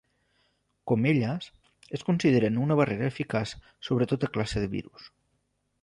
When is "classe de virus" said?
4.39-5.11